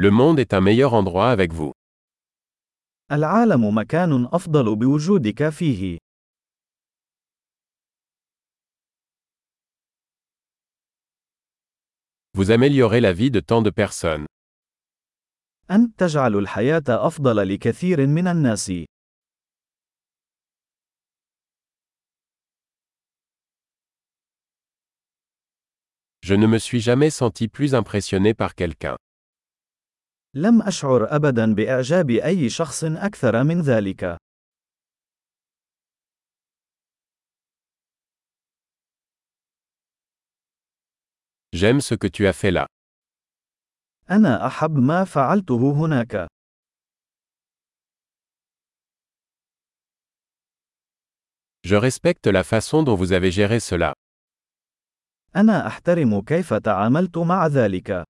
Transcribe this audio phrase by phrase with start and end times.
[0.00, 1.72] Le monde est un meilleur endroit avec vous.
[3.12, 5.98] العالم مكان أفضل بوجودك فيه.
[12.34, 14.26] Vous améliorez la vie de tant de personnes.
[15.70, 18.72] أنت تجعل الحياة أفضل لكثير من الناس.
[26.22, 28.96] Je ne me suis jamais senti plus impressionné par quelqu'un.
[30.33, 34.17] لم أشعر أبدا بإعجاب أي شخص أكثر من ذلك.
[41.53, 42.67] J'aime ce que tu as fait là.
[44.11, 46.27] أنا أحب ما فعلته هناك.
[51.63, 53.93] Je respecte la façon dont vous avez géré cela.
[55.35, 58.10] أنا أحترم كيف تعاملت مع ذلك.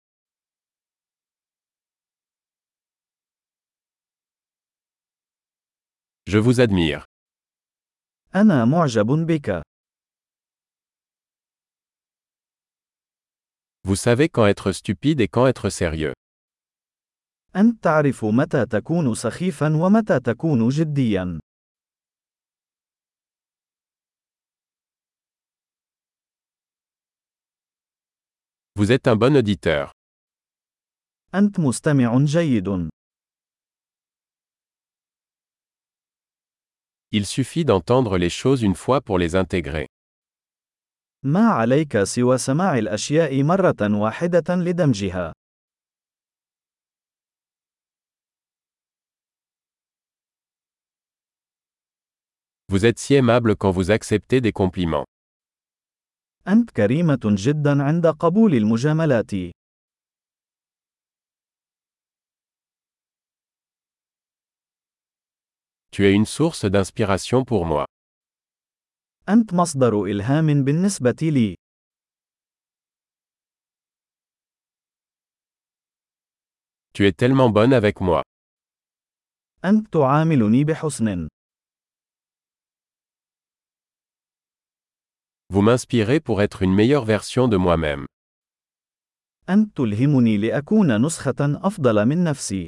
[6.27, 7.05] Je vous admire.
[8.35, 9.61] أنا معجب بك.
[13.83, 16.13] Vous savez quand être stupide et quand être sérieux.
[17.55, 21.39] أنت تعرف متى تكون سخيفا ومتى تكون جديا.
[28.75, 29.91] Vous êtes un bon auditeur.
[31.35, 32.89] أنت مستمع جيد.
[37.15, 39.87] Il suffit d'entendre les choses une fois pour les intégrer.
[41.23, 45.33] ما عليك سوى سماع الأشياء مرة واحدة لدمجها.
[52.71, 55.05] Vous êtes si aimable quand vous acceptez des compliments.
[56.47, 59.31] أنت كريمة جدا عند قبول المجاملات.
[65.95, 67.85] Tu es une source d'inspiration pour moi.
[69.29, 71.55] أنت مصدر إلهام بالنسبة لي.
[76.93, 78.21] Tu es tellement bonne avec moi.
[79.65, 81.27] أنت تعاملني بحسن.
[85.53, 88.05] Vous m'inspirez pour être une meilleure version de moi-même.
[89.49, 92.67] أنت تلهمني لأكون نسخة أفضل من نفسي.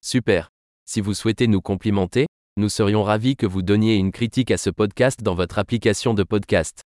[0.00, 0.50] Super.
[0.86, 2.26] Si vous souhaitez nous complimenter,
[2.56, 6.22] nous serions ravis que vous donniez une critique à ce podcast dans votre application de
[6.22, 6.82] podcast.